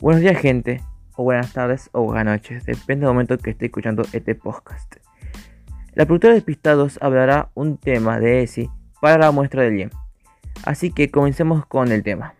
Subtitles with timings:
[0.00, 0.82] Buenos días gente,
[1.14, 4.96] o buenas tardes o buenas noches, depende del momento que esté escuchando este podcast.
[5.92, 8.70] La productora de Pistados hablará un tema de ESI
[9.02, 9.90] para la muestra del IEM.
[10.64, 12.32] Así que comencemos con el tema.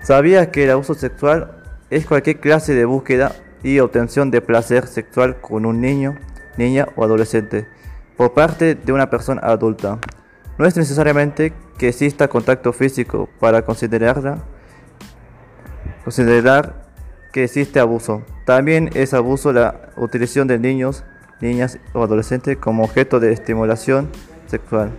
[0.00, 5.42] ¿Sabías que el abuso sexual es cualquier clase de búsqueda y obtención de placer sexual
[5.42, 6.16] con un niño,
[6.56, 7.68] niña o adolescente
[8.16, 10.00] por parte de una persona adulta?
[10.58, 14.38] No es necesariamente que exista contacto físico para considerarla,
[16.02, 16.88] considerar
[17.32, 18.24] que existe abuso.
[18.44, 21.04] También es abuso la utilización de niños,
[21.40, 24.08] niñas o adolescentes como objeto de estimulación
[24.48, 24.90] sexual.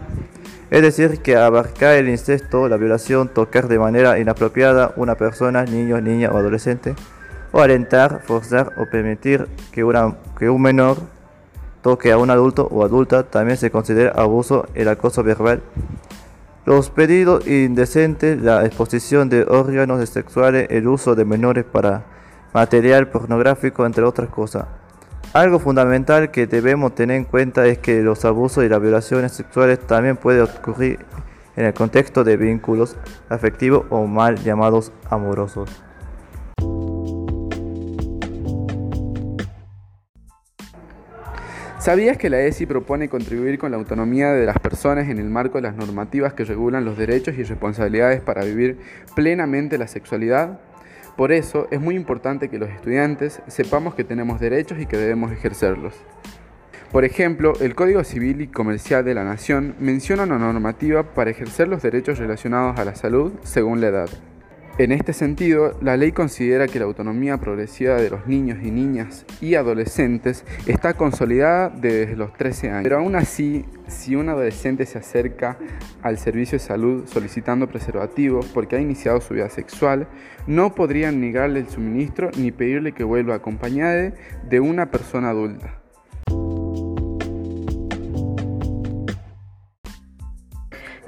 [0.71, 5.99] Es decir, que abarcar el incesto, la violación, tocar de manera inapropiada una persona, niño,
[5.99, 6.95] niña o adolescente,
[7.51, 9.83] o alentar, forzar o permitir que,
[10.37, 10.99] que un menor
[11.81, 15.61] toque a un adulto o adulta también se considera abuso el acoso verbal.
[16.65, 22.05] Los pedidos indecentes, la exposición de órganos sexuales, el uso de menores para
[22.53, 24.65] material pornográfico, entre otras cosas.
[25.33, 29.79] Algo fundamental que debemos tener en cuenta es que los abusos y las violaciones sexuales
[29.79, 30.99] también pueden ocurrir
[31.55, 32.95] en el contexto de vínculos
[33.29, 35.69] afectivos o mal llamados amorosos.
[41.89, 45.57] ¿Sabías que la ESI propone contribuir con la autonomía de las personas en el marco
[45.57, 48.77] de las normativas que regulan los derechos y responsabilidades para vivir
[49.15, 50.59] plenamente la sexualidad?
[51.17, 55.31] Por eso es muy importante que los estudiantes sepamos que tenemos derechos y que debemos
[55.31, 55.95] ejercerlos.
[56.91, 61.67] Por ejemplo, el Código Civil y Comercial de la Nación menciona una normativa para ejercer
[61.67, 64.09] los derechos relacionados a la salud según la edad.
[64.79, 69.25] En este sentido, la ley considera que la autonomía progresiva de los niños y niñas
[69.41, 72.83] y adolescentes está consolidada desde los 13 años.
[72.83, 75.57] Pero aún así, si un adolescente se acerca
[76.01, 80.07] al servicio de salud solicitando preservativos porque ha iniciado su vida sexual,
[80.47, 84.13] no podrían negarle el suministro ni pedirle que vuelva acompañada
[84.47, 85.78] de una persona adulta.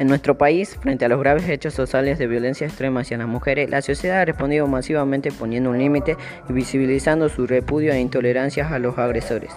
[0.02, 3.70] En nuestro país, frente a los graves hechos sociales de violencia extrema hacia las mujeres,
[3.70, 6.18] la sociedad ha respondido masivamente poniendo un límite
[6.50, 9.52] y visibilizando su repudio e intolerancia a los agresores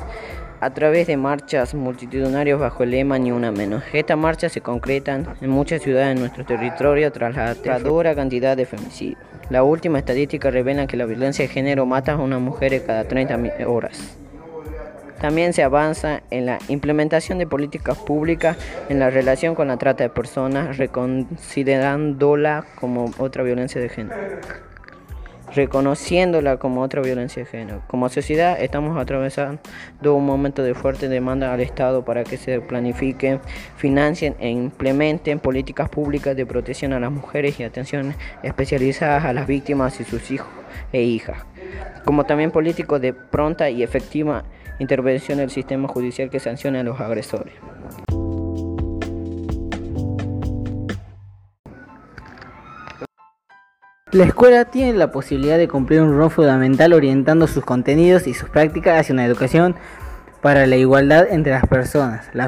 [0.60, 3.82] a través de marchas multitudinarias bajo el lema Ni una menos.
[3.94, 8.66] Estas marchas se concretan en muchas ciudades de nuestro territorio tras la aterradora cantidad de
[8.66, 9.18] femicidios.
[9.48, 13.66] La última estadística revela que la violencia de género mata a una mujer cada 30
[13.66, 14.18] horas.
[15.24, 18.58] También se avanza en la implementación de políticas públicas
[18.90, 24.20] en la relación con la trata de personas, reconsiderándola como otra violencia de género.
[25.54, 27.80] Reconociéndola como otra violencia de género.
[27.86, 29.60] Como sociedad estamos atravesando
[30.14, 33.40] un momento de fuerte demanda al Estado para que se planifiquen,
[33.78, 39.46] financien e implementen políticas públicas de protección a las mujeres y atención especializadas a las
[39.46, 40.52] víctimas y sus hijos
[40.92, 41.38] e hijas.
[42.04, 44.44] Como también políticos de pronta y efectiva
[44.78, 47.54] intervención del sistema judicial que sancione a los agresores.
[54.14, 58.48] La escuela tiene la posibilidad de cumplir un rol fundamental orientando sus contenidos y sus
[58.48, 59.74] prácticas hacia una educación
[60.40, 62.46] para la igualdad entre las personas, la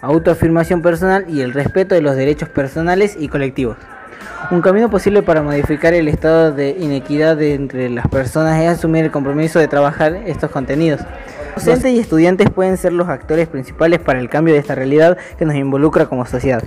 [0.00, 3.76] autoafirmación personal y el respeto de los derechos personales y colectivos.
[4.52, 9.10] Un camino posible para modificar el estado de inequidad entre las personas es asumir el
[9.10, 11.00] compromiso de trabajar estos contenidos.
[11.58, 15.44] Docentes y estudiantes pueden ser los actores principales para el cambio de esta realidad que
[15.44, 16.62] nos involucra como sociedad.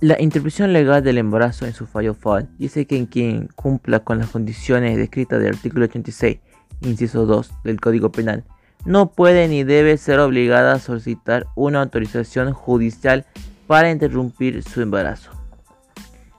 [0.00, 4.18] La interpretación legal del embarazo en su fallo FAL dice que en quien cumpla con
[4.18, 6.40] las condiciones descritas del artículo 86,
[6.80, 8.42] inciso 2 del Código Penal,
[8.84, 13.24] no puede ni debe ser obligada a solicitar una autorización judicial
[13.68, 15.41] para interrumpir su embarazo.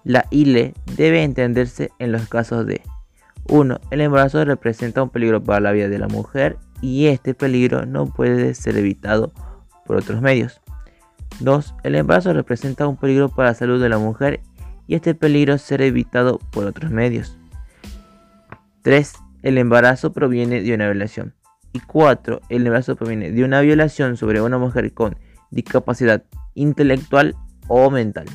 [0.04, 2.82] La ILE debe entenderse en los casos de
[3.50, 3.80] 1.
[3.90, 8.08] El embarazo representa un peligro para la vida de la mujer y este peligro no
[8.08, 9.32] puede ser evitado
[9.86, 10.62] por otros medios.
[11.40, 11.76] 2.
[11.84, 14.42] El embarazo representa un peligro para la salud de la mujer
[14.88, 17.38] y este peligro ser evitado por otros medios.
[18.82, 19.14] 3.
[19.42, 21.34] El embarazo proviene de una violación.
[21.72, 22.42] Y 4.
[22.50, 25.16] El embarazo proviene de una violación sobre una mujer con
[25.50, 26.24] discapacidad
[26.56, 27.36] intelectual
[27.68, 28.26] o mental.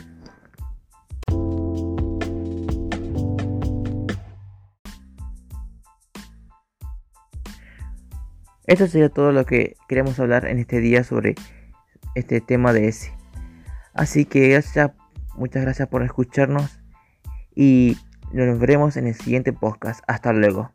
[8.69, 11.37] Esto sería todo lo que queremos hablar en este día sobre
[12.15, 13.15] este tema de ese.
[13.95, 14.61] Así que
[15.37, 16.79] muchas gracias por escucharnos
[17.55, 17.97] y
[18.31, 20.05] nos veremos en el siguiente podcast.
[20.07, 20.71] Hasta luego.